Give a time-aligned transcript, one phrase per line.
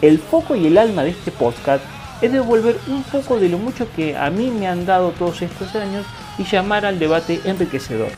[0.00, 1.84] El foco y el alma de este podcast
[2.22, 5.74] es devolver un poco de lo mucho que a mí me han dado todos estos
[5.74, 6.06] años
[6.38, 8.12] y llamar al debate enriquecedor.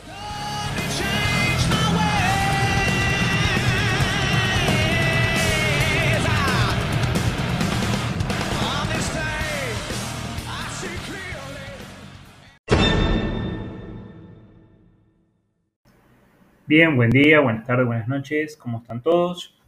[16.67, 19.60] Bien, buen día, buenas tardes, buenas noches, ¿cómo están todos?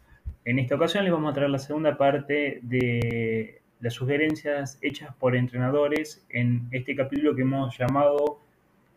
[0.46, 5.38] En esta ocasión les vamos a traer la segunda parte de las sugerencias hechas por
[5.38, 8.42] entrenadores en este capítulo que hemos llamado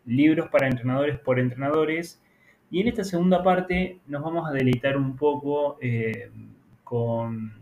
[0.05, 2.21] Libros para entrenadores por entrenadores.
[2.69, 6.29] Y en esta segunda parte nos vamos a deleitar un poco eh,
[6.83, 7.53] con,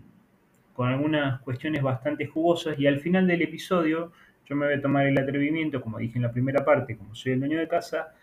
[0.73, 4.11] con algunas cuestiones bastante jugosas y al final del episodio
[4.47, 7.33] yo me voy a tomar el atrevimiento, como dije en la primera parte, como soy
[7.33, 8.15] el dueño de casa,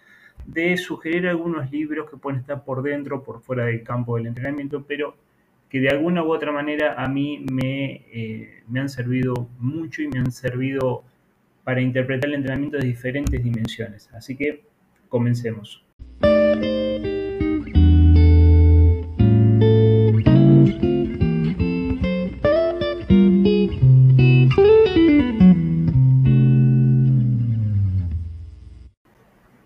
[0.44, 4.84] de sugerir algunos libros que pueden estar por dentro, por fuera del campo del entrenamiento,
[4.86, 5.14] pero
[5.72, 10.08] que de alguna u otra manera a mí me, eh, me han servido mucho y
[10.08, 11.02] me han servido
[11.64, 14.10] para interpretar el entrenamiento de diferentes dimensiones.
[14.12, 14.64] Así que
[15.08, 15.82] comencemos.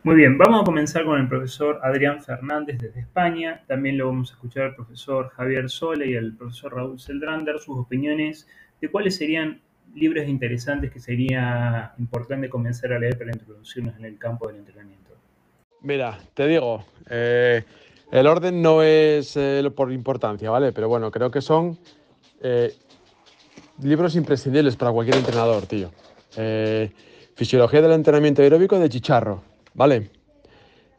[0.07, 3.65] Muy bien, vamos a comenzar con el profesor Adrián Fernández desde España.
[3.67, 7.77] También lo vamos a escuchar al profesor Javier Sole y al profesor Raúl Seldrander sus
[7.77, 8.47] opiniones
[8.81, 9.61] de cuáles serían
[9.97, 15.11] libros interesantes que sería importante comenzar a leer para introducirnos en el campo del entrenamiento.
[15.81, 17.65] Mira, te digo, eh,
[18.13, 20.71] el orden no es eh, por importancia, ¿vale?
[20.71, 21.77] Pero bueno, creo que son
[22.41, 22.73] eh,
[23.83, 25.91] libros imprescindibles para cualquier entrenador, tío.
[27.35, 30.11] Fisiología del entrenamiento aeróbico de Chicharro ¿vale?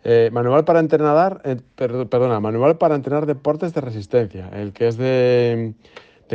[0.04, 4.98] Eh, manual para entrenar, eh, perdona, manual para entrenar deportes de resistencia, el que es
[4.98, 5.74] de,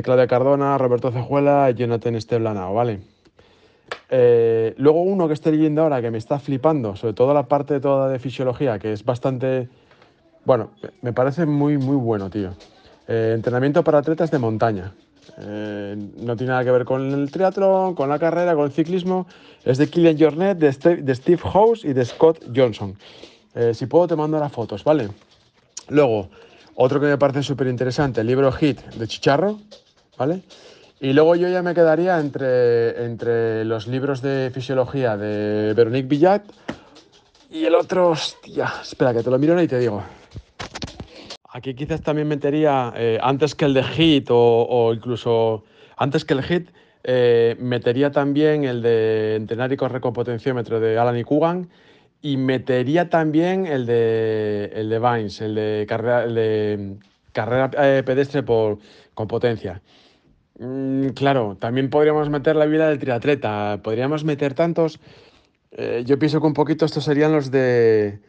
[0.02, 3.00] Claudia Cardona, Roberto Cejuela y Jonathan Esteblanao, ¿vale?
[4.10, 7.80] Eh, luego uno que estoy leyendo ahora que me está flipando, sobre todo la parte
[7.80, 9.68] toda de fisiología, que es bastante,
[10.44, 12.52] bueno, me parece muy, muy bueno, tío.
[13.08, 14.92] entrenamiento para atletas de montaña.
[15.38, 19.26] No tiene nada que ver con el triatlón, con la carrera, con el ciclismo,
[19.64, 22.96] es de Killian Jornet, de Steve, de Steve House y de Scott Johnson.
[23.54, 25.08] Eh, si puedo te mando las fotos, ¿vale?
[25.88, 26.28] Luego,
[26.74, 29.58] otro que me parece súper interesante, el libro Hit de Chicharro,
[30.16, 30.42] ¿vale?
[31.00, 36.44] Y luego yo ya me quedaría entre, entre los libros de fisiología de Veronique Villat
[37.50, 40.02] y el otro, hostia, espera que te lo miro y te digo.
[41.54, 45.64] Aquí quizás también metería, eh, antes que el de Hit o, incluso
[45.98, 46.70] antes que el Hit,
[47.04, 51.68] eh, metería también el de entrenar y correr con potenciómetro de Alan y Kugan.
[52.22, 56.96] Y metería también el de, el de Vines, el de carrera, de
[57.32, 58.78] carrera eh, pedestre por,
[59.12, 59.82] con potencia.
[60.58, 63.80] Mm, claro, también podríamos meter la vida del triatleta.
[63.82, 65.00] Podríamos meter tantos.
[66.04, 68.20] Yo pienso que un poquito estos serían los de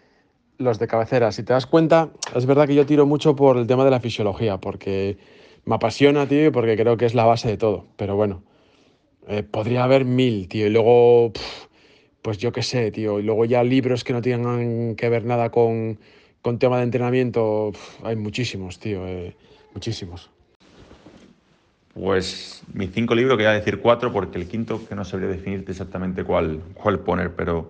[0.57, 1.31] los de cabecera.
[1.31, 3.99] Si te das cuenta, es verdad que yo tiro mucho por el tema de la
[3.99, 5.17] fisiología, porque
[5.65, 7.85] me apasiona, tío, y porque creo que es la base de todo.
[7.97, 8.43] Pero bueno,
[9.27, 10.67] eh, podría haber mil, tío.
[10.67, 11.31] Y luego,
[12.21, 13.19] pues yo qué sé, tío.
[13.19, 15.99] Y luego ya libros que no tengan que ver nada con,
[16.41, 17.71] con tema de entrenamiento.
[18.03, 19.07] hay muchísimos, tío.
[19.07, 19.35] Eh,
[19.73, 20.29] muchísimos.
[21.93, 25.29] Pues mis cinco libros, que voy a decir cuatro, porque el quinto que no sabría
[25.29, 27.69] definirte exactamente cuál, cuál poner, pero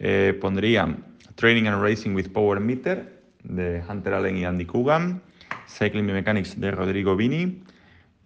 [0.00, 0.96] eh, pondría
[1.38, 5.22] Training and Racing with Power Meter de Hunter Allen y Andy Coogan,
[5.68, 7.62] Cycling Mechanics de Rodrigo Vini,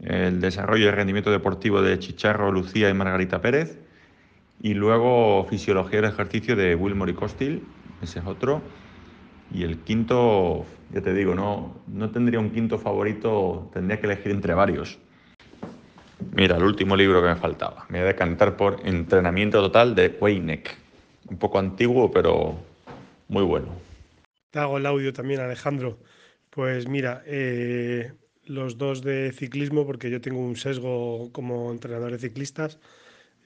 [0.01, 3.79] el desarrollo y rendimiento deportivo de Chicharro, Lucía y Margarita Pérez.
[4.63, 7.63] Y luego Fisiología del Ejercicio de Wilmore y Costil,
[8.01, 8.63] ese es otro.
[9.53, 14.33] Y el quinto, ya te digo, no, no tendría un quinto favorito, tendría que elegir
[14.33, 14.99] entre varios.
[16.35, 17.85] Mira, el último libro que me faltaba.
[17.91, 20.79] Me voy a decantar por Entrenamiento Total de Weineck.
[21.29, 22.72] Un poco antiguo, pero
[23.33, 23.69] muy bueno.
[24.51, 25.99] Te hago el audio también, Alejandro.
[26.51, 28.13] Pues mira, eh,
[28.45, 32.79] los dos de ciclismo, porque yo tengo un sesgo como entrenador de ciclistas.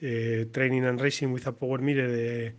[0.01, 2.55] Eh, Training and Racing with a Power Mire de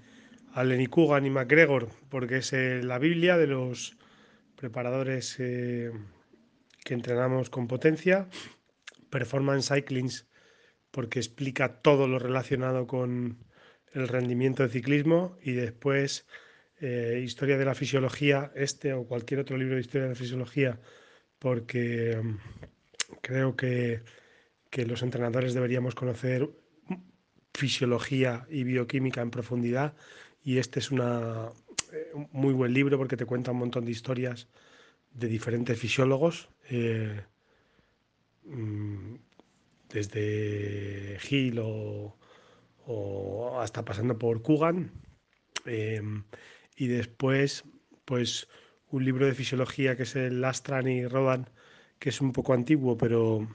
[0.55, 3.97] Allen y Kugan y McGregor, porque es eh, la Biblia de los
[4.57, 5.93] preparadores eh,
[6.85, 8.29] que entrenamos con potencia.
[9.11, 10.27] Performance Cyclings,
[10.91, 13.45] porque explica todo lo relacionado con
[13.93, 16.27] el rendimiento de ciclismo y después
[16.81, 20.81] eh, Historia de la Fisiología, este o cualquier otro libro de Historia de la Fisiología,
[21.39, 22.37] porque mm,
[23.21, 24.03] creo que,
[24.71, 26.49] que los entrenadores deberíamos conocer
[27.55, 29.95] fisiología y bioquímica en profundidad
[30.45, 31.51] y este es una,
[31.93, 34.49] eh, un muy buen libro porque te cuenta un montón de historias
[35.13, 37.21] de diferentes fisiólogos, eh,
[38.45, 39.15] mm,
[39.89, 42.17] desde Gil o,
[42.87, 44.93] o, hasta pasando por Kugan.
[46.79, 47.65] Y después,
[48.05, 48.49] pues
[48.91, 51.51] un libro de fisiología que es el Lastran y Rodan,
[51.99, 53.49] que es un poco antiguo, pero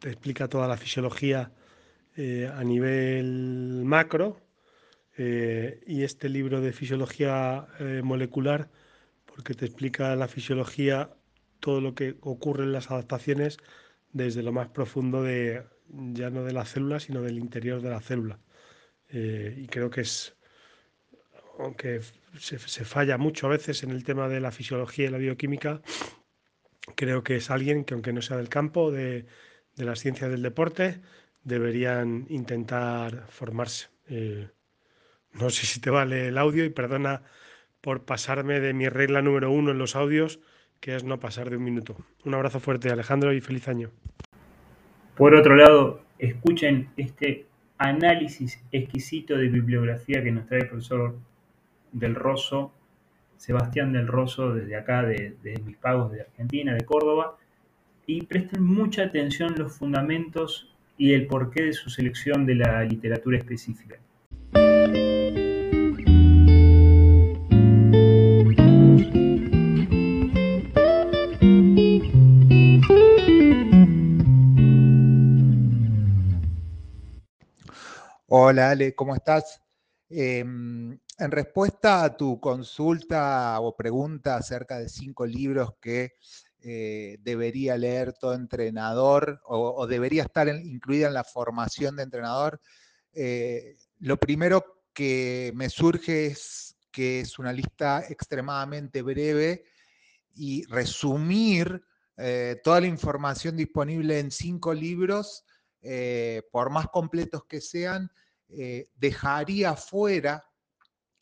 [0.00, 1.52] te explica toda la fisiología
[2.16, 4.40] eh, a nivel macro.
[5.18, 8.68] Eh, y este libro de fisiología eh, molecular,
[9.24, 11.16] porque te explica la fisiología,
[11.60, 13.58] todo lo que ocurre en las adaptaciones
[14.12, 18.00] desde lo más profundo de ya no de la célula, sino del interior de la
[18.00, 18.40] célula.
[19.08, 20.35] y creo que es
[21.58, 22.00] aunque
[22.38, 25.80] se, falla mucho a veces en el tema de la fisiología y la bioquímica,
[26.94, 29.26] creo que es alguien que aunque no sea del campo de,
[29.76, 31.00] las ciencias del deporte,
[31.44, 33.88] deberían intentar formarse.
[34.08, 34.48] Eh,
[35.32, 37.22] no sé si te vale el audio y perdona
[37.80, 40.40] por pasarme de mi regla número uno en los audios,
[40.80, 41.96] que es no pasar de un minuto.
[42.24, 43.90] Un abrazo fuerte, Alejandro, y feliz año.
[45.16, 47.46] Por otro lado, escuchen este
[47.78, 51.16] análisis exquisito de bibliografía que nos trae el profesor
[51.98, 52.72] del Rosso,
[53.38, 55.34] Sebastián del Rosso, desde acá, de,
[55.64, 57.36] mis pagos de Argentina, de Córdoba,
[58.06, 63.38] y presten mucha atención los fundamentos y el porqué de su selección de la literatura
[63.38, 63.96] específica.
[78.28, 79.65] Hola Ale, ¿cómo estás?
[80.08, 86.12] Em, en respuesta a tu consulta o pregunta acerca de cinco libros que
[86.60, 92.60] eh, debería leer todo entrenador o, debería estar incluida en la formación de entrenador,
[93.12, 99.64] eh, lo primero que me surge es que es una lista extremadamente breve
[100.34, 101.82] y resumir
[102.16, 105.44] eh, toda la información disponible en cinco libros,
[106.50, 108.10] por más completos que sean,
[108.48, 110.44] dejaría fuera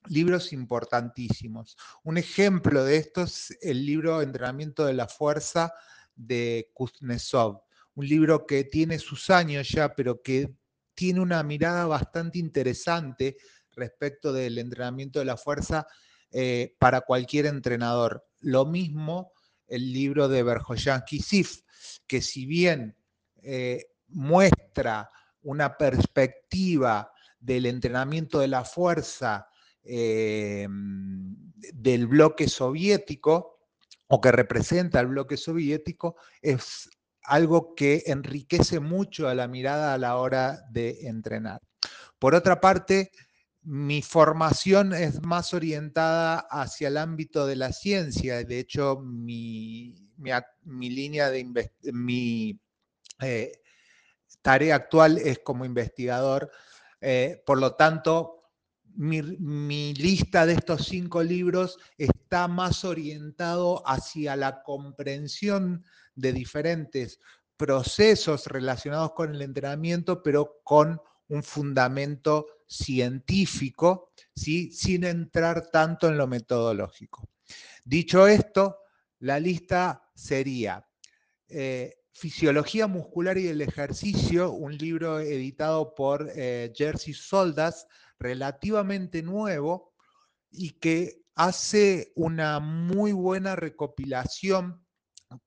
[0.08, 1.76] libros importantísimos.
[2.02, 5.72] Un ejemplo de esto es el libro Entrenamiento de la Fuerza
[6.14, 7.62] de Kuznetsov,
[7.94, 10.54] un libro que tiene sus años ya, pero que
[10.94, 13.36] tiene una mirada bastante interesante
[13.72, 15.86] respecto del entrenamiento de la fuerza
[16.30, 18.24] eh, para cualquier entrenador.
[18.40, 19.32] Lo mismo
[19.66, 21.62] el libro de Berjoyan Kisif,
[22.06, 22.96] que si bien
[23.42, 25.10] eh, muestra
[25.42, 27.10] una perspectiva
[27.44, 29.48] del entrenamiento de la fuerza
[29.82, 30.66] eh,
[31.74, 33.60] del bloque soviético
[34.08, 36.88] o que representa el bloque soviético es
[37.22, 41.60] algo que enriquece mucho a la mirada a la hora de entrenar.
[42.18, 43.10] Por otra parte,
[43.62, 48.42] mi formación es más orientada hacia el ámbito de la ciencia.
[48.44, 49.94] De hecho, mi,
[50.70, 52.58] línea de mi
[53.20, 53.52] eh,
[54.42, 56.50] tarea actual es como investigador.
[57.06, 58.44] Eh, por lo tanto,
[58.96, 65.84] mi, lista de estos cinco libros está más orientado hacia la comprensión
[66.14, 67.20] de diferentes
[67.58, 74.72] procesos relacionados con el entrenamiento, pero con un fundamento científico, ¿sí?
[74.72, 77.28] sin entrar tanto en lo metodológico.
[77.84, 78.78] Dicho esto,
[79.18, 80.88] la lista sería
[81.48, 87.86] eh, Fisiología Muscular y el Ejercicio, un libro editado por eh, Jersey Soldas,
[88.18, 89.92] relativamente nuevo
[90.50, 94.86] y que hace una muy buena recopilación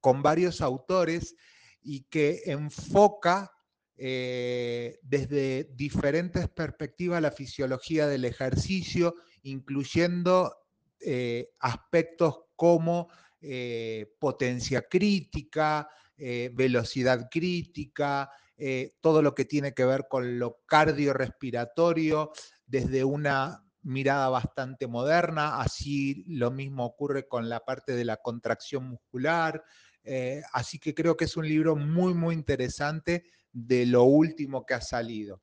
[0.01, 1.35] con varios autores
[1.81, 3.51] y que enfoca
[3.95, 10.53] eh, desde diferentes perspectivas la fisiología del ejercicio, incluyendo
[10.99, 13.07] eh, aspectos como
[13.39, 18.29] eh, potencia crítica, velocidad crítica,
[19.01, 22.31] todo lo que tiene que ver con lo cardiorrespiratorio,
[22.65, 28.83] desde una mirada bastante moderna, así lo mismo ocurre con la parte de la contracción
[28.89, 29.63] muscular,
[30.03, 34.73] eh, así que creo que es un libro muy, muy interesante de lo último que
[34.73, 35.41] ha salido.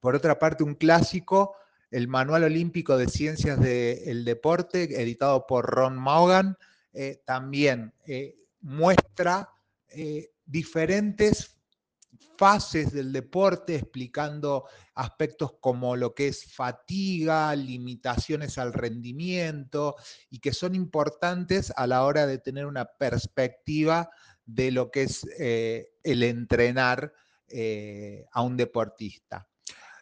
[0.00, 1.54] Por otra parte, un clásico,
[1.90, 6.56] el Manual Olímpico de Ciencias del Deporte, editado por Ron Maugan,
[6.92, 9.48] eh, también eh, muestra
[10.44, 11.54] diferentes
[12.36, 19.96] fases del deporte, explicando aspectos como lo que es fatiga, limitaciones al rendimiento
[20.30, 24.10] y que son importantes a la hora de tener una perspectiva
[24.44, 27.12] de lo que es eh, el entrenar
[27.48, 29.48] eh, a un deportista.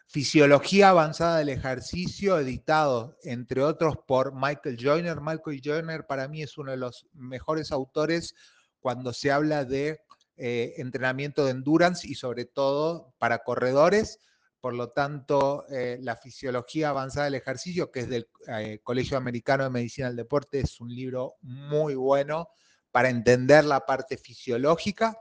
[0.07, 5.21] Fisiología avanzada del ejercicio, editado entre otros por Michael Joyner.
[5.21, 8.35] Michael Joyner para mí es uno de los mejores autores
[8.83, 10.01] cuando se habla de
[10.35, 14.19] eh, entrenamiento de endurance y sobre todo para corredores.
[14.59, 19.63] Por lo tanto, eh, la fisiología avanzada del ejercicio, que es del eh, Colegio Americano
[19.63, 22.49] de Medicina del Deporte, es un libro muy bueno
[22.91, 25.17] para entender la parte fisiológica.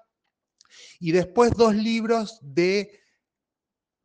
[0.99, 3.02] Y después dos libros de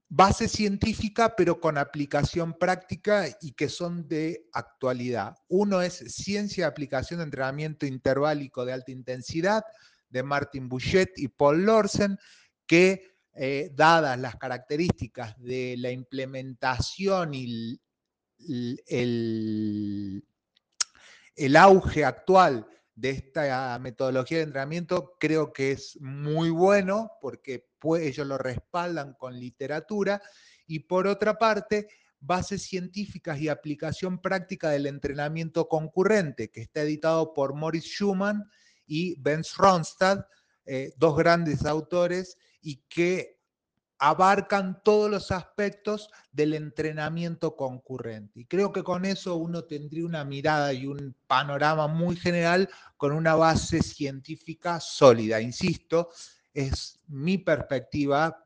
[0.09, 5.35] base científica, pero con aplicación práctica y que son de actualidad.
[5.49, 9.63] Uno es Ciencia de Aplicación de Entrenamiento Interválico de Alta Intensidad,
[10.09, 12.17] de Martin Bouchet y Paul Lorsen,
[12.65, 17.79] que eh, dadas las características de la implementación y
[18.47, 18.81] el,
[21.35, 27.66] el, auge actual de esta metodología de entrenamiento, creo que es muy bueno porque
[28.00, 30.22] ellos lo respaldan con literatura.
[30.65, 31.88] Y por otra parte,
[32.19, 38.50] bases científicas y aplicación práctica del entrenamiento concurrente, que está editado por Morris Schumann
[38.86, 40.25] y Ben Ronstad,
[40.65, 43.38] eh, dos grandes autores y que
[44.00, 48.41] abarcan todos los aspectos del entrenamiento concurrente.
[48.41, 53.12] Y creo que con eso uno tendría una mirada y un panorama muy general con
[53.12, 55.41] una base científica sólida.
[55.41, 56.10] Insisto,
[56.57, 58.43] es mi perspectiva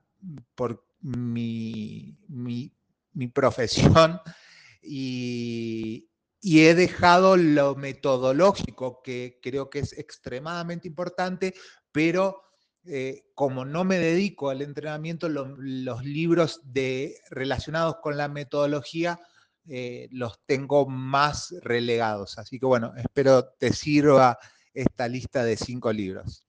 [0.54, 4.20] por mi, mi, profesión
[4.84, 6.10] y,
[6.42, 11.54] y he dejado lo metodológico, que creo que es extremadamente importante,
[11.92, 12.44] pero
[12.84, 19.20] eh, como no me dedico al entrenamiento, los libros de, relacionados con la metodología
[19.68, 22.40] eh, los tengo más relegados.
[22.40, 24.38] Así que bueno, espero te sirva
[24.74, 26.46] esta lista de cinco libros.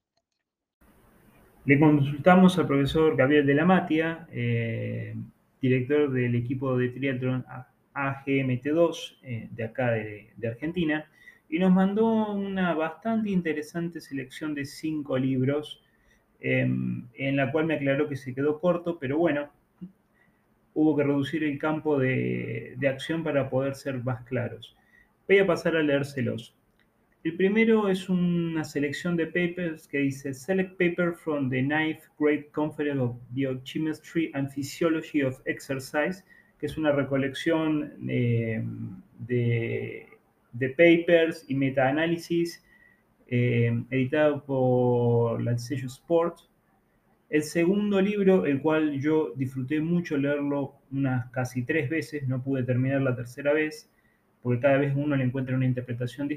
[1.64, 5.14] Le consultamos al profesor Gabriel de la Matia, eh,
[5.60, 7.44] director del equipo de triatlón
[7.94, 11.06] AGMT2 eh, de acá de, Argentina
[11.48, 15.80] y nos mandó una bastante interesante selección de cinco libros
[16.40, 19.48] em, en la cual me aclaró que se quedó corto, pero bueno,
[20.74, 24.76] hubo que reducir el campo de, de acción para poder ser más claros.
[25.28, 26.56] Voy a pasar a leérselos.
[27.24, 32.48] El primero es una selección de papers que dice Select Paper from the Ninth Grade
[32.50, 36.24] Conference of Biochemistry and Physiology of Exercise
[36.62, 38.62] que es una recolección eh,
[39.18, 40.06] de,
[40.52, 42.64] papers y metaanálisis
[43.26, 46.38] eh, editado por el sello Sport.
[47.30, 52.62] El segundo libro, el cual yo disfruté mucho leerlo unas casi tres veces, no pude
[52.62, 53.90] terminar la tercera vez,
[54.40, 56.28] porque cada vez uno le encuentra una interpretación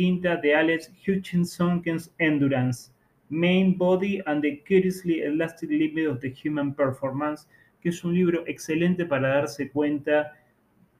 [0.00, 2.90] de Alex Hutchinson's Endurance,
[3.28, 7.46] Main Body and the Curiously Elastic Limit of the Human Performance,
[7.82, 10.32] que es un libro excelente para darse cuenta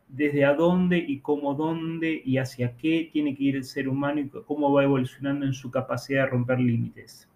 [0.06, 4.20] desde a dónde y cómo dónde y hacia qué tiene que ir el ser humano
[4.20, 7.26] y cómo va evolucionando en su capacidad de romper límites.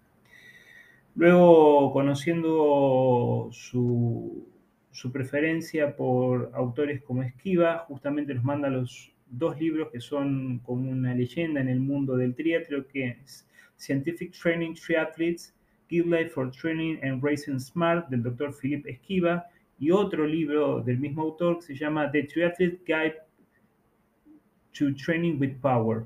[1.15, 4.47] Luego, conociendo su,
[4.91, 10.89] su preferencia por autores como Esquiva, justamente nos manda los dos libros que son como
[10.89, 15.53] una leyenda en el mundo del triatlón, que es Scientific Training Triathletes
[15.89, 19.45] Guidelines for Training and Racing Smart del doctor Philip Esquiva
[19.79, 23.15] y otro libro del mismo autor que se llama The Triathlete Guide
[24.77, 26.05] to Training with Power,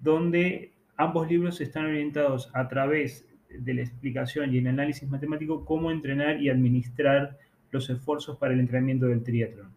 [0.00, 5.90] donde ambos libros están orientados a través de la explicación y el análisis matemático cómo
[5.90, 7.38] entrenar y administrar
[7.70, 9.74] los esfuerzos para el entrenamiento del triatlón.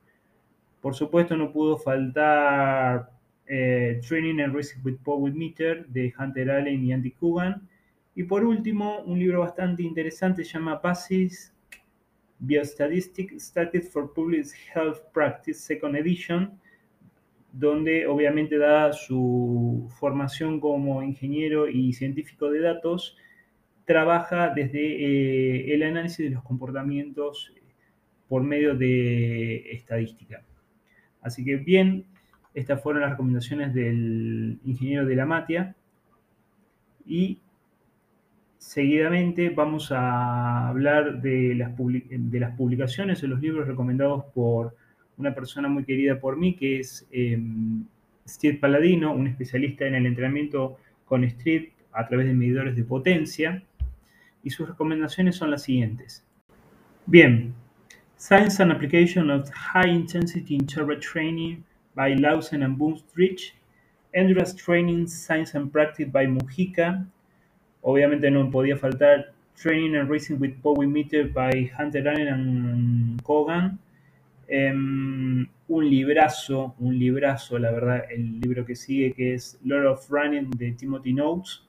[0.85, 3.09] Por supuesto, no pudo faltar
[3.47, 7.67] eh, Training and Racing with Power Meter de Hunter Allen y Andy Coogan,
[8.13, 11.51] y por último, un libro bastante interesante se llama Basis
[12.37, 16.61] Biostatistics Static for Public Health Practice, Second Edition,
[17.51, 23.17] donde obviamente da su formación como ingeniero y científico de datos,
[23.85, 27.51] trabaja desde eh, el análisis de los comportamientos
[28.27, 30.43] por medio de estadística.
[31.25, 32.05] Así que bien,
[32.53, 35.75] estas fueron las recomendaciones del ingeniero de la Matia.
[37.05, 37.39] Y
[38.65, 41.71] Seguidamente vamos a hablar de las,
[42.57, 44.75] publicaciones de los libros recomendados por
[45.17, 47.85] una persona muy querida por mí, que es em,
[48.27, 53.63] Steve Paladino, un especialista en el entrenamiento con Street a través de medidores de potencia.
[54.43, 56.25] y sus recomendaciones son las siguientes.
[57.05, 57.53] Bien,
[58.17, 63.51] Science and Application of High Intensity Interval Training by Lawson and Boomstrich,
[64.13, 67.05] Endurance Training Science and Practice by Mujica,
[67.83, 73.77] obviamente no podía faltar Training and Racing with Power Meter by Hunter Allen and Kogan,
[74.49, 80.09] um, un librazo, un librazo, la verdad, el libro que sigue que es Lord of
[80.09, 81.63] Running de Timothy Notes,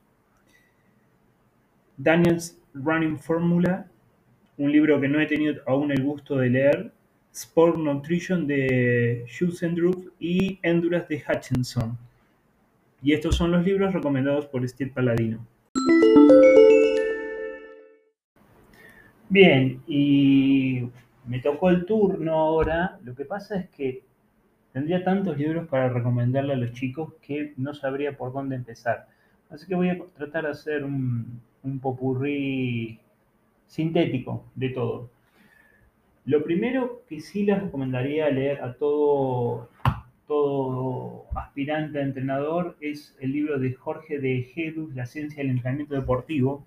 [2.00, 3.86] Daniel's Running Formula,
[4.58, 6.92] un libro que no he tenido aún el gusto de leer,
[7.32, 11.98] Sport Nutrition de Schusendrup y Endurance de Hutchinson.
[13.02, 15.46] Y estos son los libros recomendados por Steve Paladino.
[19.28, 20.88] Bien, y
[21.26, 22.98] me tocó el turno ahora.
[23.04, 24.02] Lo que pasa es que
[24.72, 29.08] tendría tantos libros para recomendarle a los chicos que no sabría por dónde empezar.
[29.50, 32.98] Así que voy a tratar de hacer un, un popurrí
[33.66, 35.10] sintético de todo.
[36.24, 39.68] Lo primero que sí les recomendaría leer a todo,
[40.26, 45.94] todo aspirante a entrenador es el libro de Jorge de Gedus, La ciencia del entrenamiento
[45.94, 46.64] deportivo.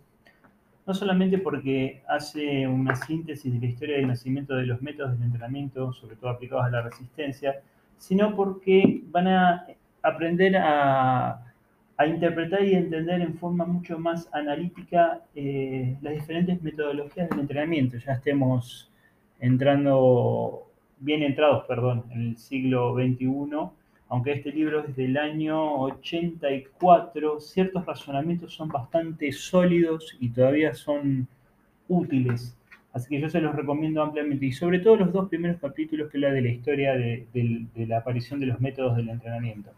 [0.87, 5.23] No solamente porque hace una síntesis de la historia del nacimiento de los métodos del
[5.23, 7.61] entrenamiento, sobre todo aplicados a la resistencia,
[7.97, 9.67] sino porque van a
[10.01, 11.48] aprender a
[11.99, 17.97] a interpretar y entender en forma mucho más analítica eh, las diferentes metodologías del entrenamiento.
[17.97, 18.89] Ya estemos
[19.41, 23.27] entrando, bien entrados, perdón, en el siglo XXI,
[24.07, 31.27] aunque este libro es del año 84, ciertos razonamientos son bastante sólidos y todavía son
[31.89, 32.57] útiles.
[32.93, 34.45] Así que yo se los recomiendo ampliamente.
[34.45, 37.97] Y sobre todo los dos primeros capítulos que habla de la historia de, de la
[37.97, 39.71] aparición de los métodos del entrenamiento.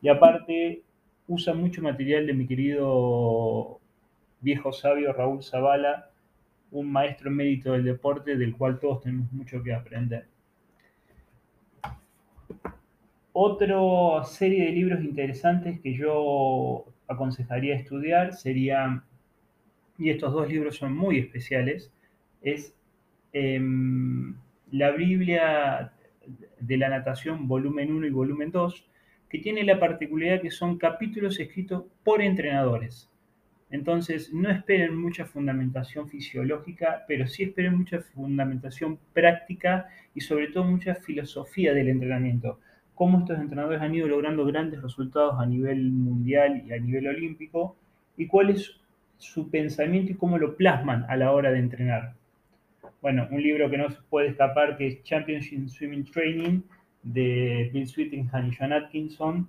[0.00, 0.82] Y aparte,
[1.28, 3.80] usa mucho material de mi querido
[4.40, 6.10] viejo sabio Raúl Zavala,
[6.70, 10.26] un maestro mérito del deporte del cual todos tenemos mucho que aprender.
[13.32, 19.04] Otra serie de libros interesantes que yo aconsejaría estudiar sería,
[19.98, 21.92] y estos dos libros son muy especiales,
[22.40, 22.74] es
[23.32, 24.36] em,
[24.70, 25.92] la Biblia
[26.60, 28.88] de la natación volumen 1 y volumen 2,
[29.28, 33.10] que tiene la particularidad que son capítulos escritos por entrenadores.
[33.70, 40.64] Entonces, no esperen mucha fundamentación fisiológica, pero sí esperen mucha fundamentación práctica y sobre todo
[40.64, 42.60] mucha filosofía del entrenamiento.
[42.94, 47.76] Cómo estos entrenadores han ido logrando grandes resultados a nivel mundial y a nivel olímpico
[48.16, 48.80] y cuál es
[49.18, 52.14] su pensamiento y cómo lo plasman a la hora de entrenar.
[53.02, 56.60] Bueno, un libro que no se puede escapar que es Championship Swimming Training,
[57.06, 59.48] de Bill Sweetingham y John Atkinson,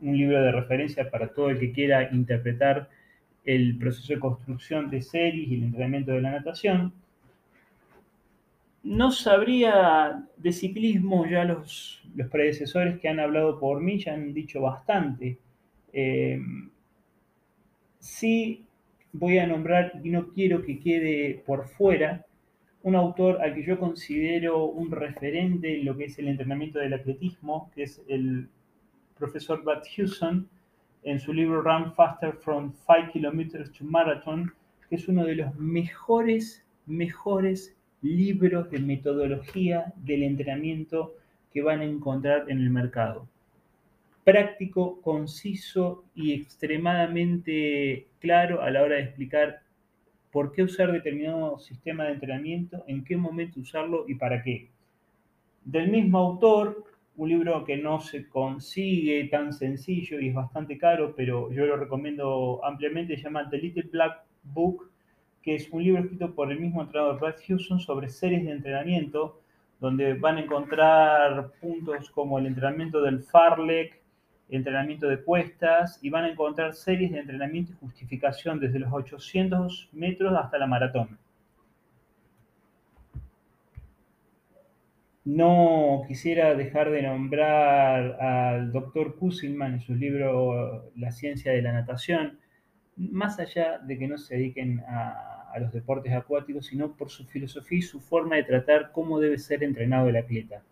[0.00, 2.88] un libro de referencia para todo el que quiera interpretar
[3.44, 6.92] el proceso de construcción de series y el entrenamiento de la natación.
[8.84, 14.32] No sabría de ciclismo, ya los, los predecesores que han hablado por mí ya han
[14.32, 15.38] dicho bastante.
[15.92, 16.40] Eh,
[17.98, 18.64] sí
[19.12, 22.24] voy a nombrar, y no quiero que quede por fuera,
[22.82, 26.94] un autor al que yo considero un referente en lo que es el entrenamiento del
[26.94, 28.48] atletismo, que es el
[29.16, 30.48] profesor Bud Hewson,
[31.04, 34.52] en su libro Run Faster from 5 Kilometers to Marathon,
[34.88, 41.14] que es uno de los mejores, mejores libros de metodología del entrenamiento
[41.52, 43.28] que van a encontrar en el mercado.
[44.24, 49.61] Práctico, conciso y extremadamente claro a la hora de explicar
[50.32, 54.70] por qué usar determinado sistema de entrenamiento, en qué momento usarlo y para qué.
[55.64, 56.84] Del mismo autor,
[57.16, 61.76] un libro que no se consigue tan sencillo y es bastante caro, pero yo lo
[61.76, 64.90] recomiendo ampliamente, se llama The Little Black Book,
[65.42, 69.40] que es un libro escrito por el mismo entrenador Brad Houston sobre series de entrenamiento,
[69.80, 74.01] donde van a encontrar puntos como el entrenamiento del Farlek,
[74.56, 79.90] entrenamiento de cuestas y van a encontrar series de entrenamiento y justificación desde los 800
[79.92, 81.18] metros hasta la maratón.
[85.24, 91.72] No quisiera dejar de nombrar al doctor Kusilman en su libro La ciencia de la
[91.72, 92.38] natación,
[92.96, 97.24] más allá de que no se dediquen a, a los deportes acuáticos, sino por su
[97.24, 100.62] filosofía y su forma de tratar cómo debe ser entrenado el atleta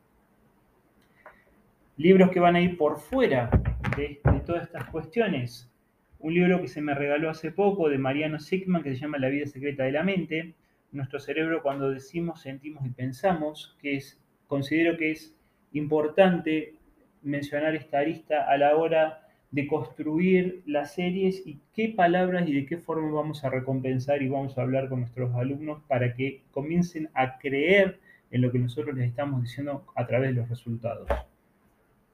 [2.01, 3.51] libros que van a ir por fuera
[3.95, 5.71] de, todas estas cuestiones.
[6.19, 9.29] Un libro que se me regaló hace poco de Mariano Sigman que se llama La
[9.29, 10.55] vida secreta de la mente.
[10.93, 15.37] Nuestro cerebro cuando decimos, sentimos y pensamos, que es, considero que es
[15.73, 16.77] importante
[17.21, 22.65] mencionar esta arista a la hora de construir las series y qué palabras y de
[22.65, 27.11] qué forma vamos a recompensar y vamos a hablar con nuestros alumnos para que comiencen
[27.13, 31.07] a creer en lo que nosotros les estamos diciendo a través de los resultados.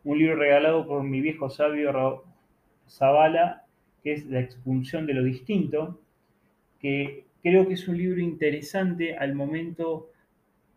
[0.07, 2.23] Un libro regalado por mi viejo sabio
[2.88, 3.64] Zavala,
[4.05, 5.99] que es La expulsión de lo distinto,
[6.79, 10.09] que creo que es un libro interesante al momento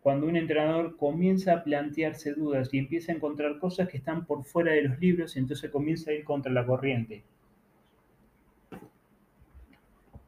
[0.01, 4.45] cuando un entrenador comienza a plantearse dudas y empieza a encontrar cosas que están por
[4.45, 7.21] fuera de los libros, entonces comienza a ir contra la corriente.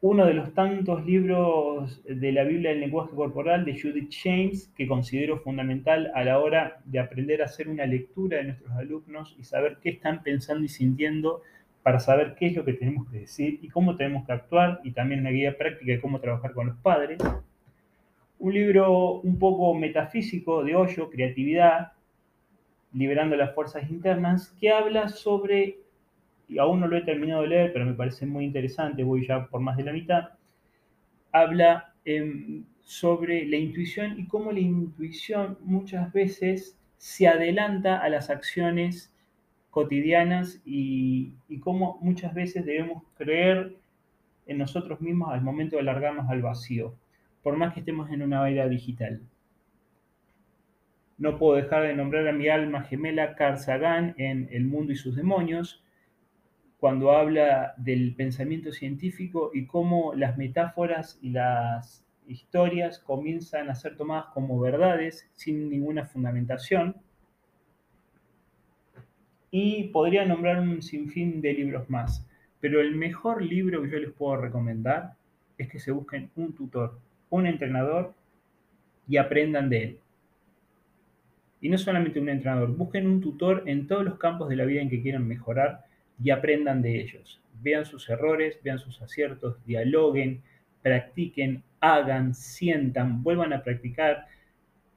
[0.04, 4.88] Uno de los tantos libros de la Biblia del lenguaje corporal de Judith James que
[4.88, 9.44] considero fundamental a la hora de aprender a hacer una lectura de nuestros alumnos y
[9.44, 11.42] saber qué están pensando y sintiendo
[11.84, 14.90] para saber qué es lo que tenemos que decir y cómo tenemos que actuar y
[14.90, 17.18] también una guía práctica de cómo trabajar con los padres.
[18.40, 21.92] Un libro un poco metafísico de hoyo, creatividad,
[22.92, 25.78] liberando las fuerzas internas, que habla sobre,
[26.58, 29.60] aún no lo he terminado de leer, pero me parece muy interesante, voy ya por
[29.60, 30.30] más de la mitad,
[31.32, 38.30] habla em, sobre la intuición y cómo la intuición muchas veces se adelanta a las
[38.30, 39.14] acciones
[39.70, 43.76] cotidianas y, y cómo muchas veces debemos creer
[44.46, 46.94] en nosotros mismos al momento de largarnos al vacío
[47.42, 49.20] por más que estemos en una era digital.
[51.18, 54.96] No puedo dejar de nombrar a mi alma gemela Carl Sagan en El mundo y
[54.96, 55.82] sus demonios,
[56.82, 63.96] cuando habla del pensamiento científico y cómo las metáforas y las historias comienzan a ser
[63.96, 66.96] tomadas como verdades sin ninguna fundamentación.
[69.52, 74.10] Y podría nombrar un sinfín de libros más, pero el mejor libro que yo les
[74.10, 75.12] puedo recomendar
[75.58, 76.98] es que se busquen un tutor,
[77.30, 78.12] un entrenador
[79.06, 79.98] y aprendan de él.
[81.60, 84.82] Y no solamente un entrenador, busquen un tutor en todos los campos de la vida
[84.82, 85.91] en que quieran mejorar
[86.22, 87.40] y aprendan de ellos.
[87.60, 90.42] Vean sus errores, vean sus aciertos, dialoguen,
[90.82, 94.26] practiquen, hagan, sientan, vuelvan a practicar.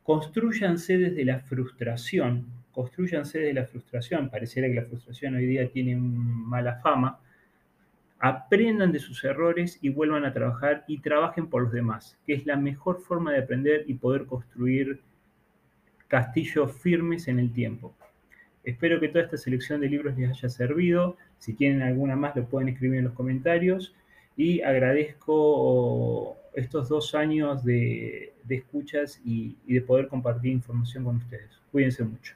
[0.04, 4.30] Construyanse desde la frustración, construyanse desde la frustración.
[4.30, 7.20] Pareciera que la frustración hoy día tiene mala fama,
[8.20, 12.46] aprendan de sus errores y vuelvan a trabajar y trabajen por los demás, que es
[12.46, 15.02] la mejor forma de aprender y poder construir
[16.08, 17.96] castillos firmes en el tiempo.
[18.66, 21.18] Espero que toda esta selección de libros les haya servido.
[21.38, 23.94] Si tienen alguna más, lo pueden escribir en los comentarios.
[24.36, 31.62] Y agradezco estos dos años de, escuchas y de poder compartir información con ustedes.
[31.72, 32.36] Cuídense mucho.